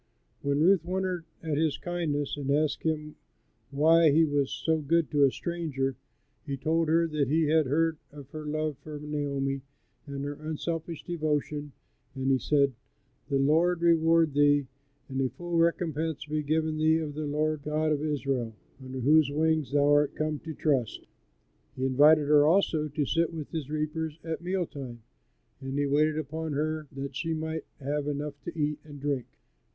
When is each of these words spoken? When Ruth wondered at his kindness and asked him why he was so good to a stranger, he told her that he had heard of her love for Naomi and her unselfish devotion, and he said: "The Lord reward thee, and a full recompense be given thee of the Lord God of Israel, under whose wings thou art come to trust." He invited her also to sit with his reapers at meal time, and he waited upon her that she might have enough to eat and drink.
When 0.41 0.61
Ruth 0.61 0.83
wondered 0.83 1.25
at 1.43 1.59
his 1.59 1.77
kindness 1.77 2.35
and 2.35 2.49
asked 2.49 2.81
him 2.81 3.17
why 3.69 4.09
he 4.09 4.25
was 4.25 4.49
so 4.51 4.79
good 4.79 5.11
to 5.11 5.25
a 5.25 5.31
stranger, 5.31 5.95
he 6.43 6.57
told 6.57 6.89
her 6.89 7.05
that 7.07 7.27
he 7.27 7.43
had 7.43 7.67
heard 7.67 7.99
of 8.11 8.27
her 8.31 8.47
love 8.47 8.77
for 8.79 8.97
Naomi 8.99 9.61
and 10.07 10.23
her 10.25 10.33
unselfish 10.33 11.03
devotion, 11.03 11.73
and 12.15 12.31
he 12.31 12.39
said: 12.39 12.73
"The 13.29 13.37
Lord 13.37 13.81
reward 13.83 14.33
thee, 14.33 14.65
and 15.07 15.21
a 15.21 15.29
full 15.29 15.59
recompense 15.59 16.25
be 16.25 16.41
given 16.41 16.79
thee 16.79 16.97
of 16.97 17.13
the 17.13 17.27
Lord 17.27 17.61
God 17.61 17.91
of 17.91 18.01
Israel, 18.01 18.55
under 18.83 19.01
whose 19.01 19.29
wings 19.29 19.71
thou 19.71 19.87
art 19.93 20.15
come 20.15 20.39
to 20.39 20.55
trust." 20.55 21.05
He 21.75 21.85
invited 21.85 22.27
her 22.27 22.43
also 22.47 22.87
to 22.87 23.05
sit 23.05 23.31
with 23.31 23.51
his 23.51 23.69
reapers 23.69 24.17
at 24.23 24.41
meal 24.41 24.65
time, 24.65 25.03
and 25.59 25.77
he 25.77 25.85
waited 25.85 26.17
upon 26.17 26.53
her 26.53 26.87
that 26.93 27.15
she 27.15 27.35
might 27.35 27.65
have 27.79 28.07
enough 28.07 28.33
to 28.45 28.59
eat 28.59 28.79
and 28.83 28.99
drink. 28.99 29.27